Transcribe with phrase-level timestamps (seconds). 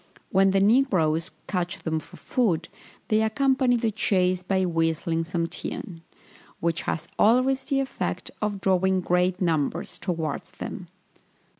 [0.31, 2.69] When the negroes catch them for food,
[3.09, 6.01] they accompany the chase by whistling some tune,
[6.59, 10.87] which has always the effect of drawing great numbers towards them.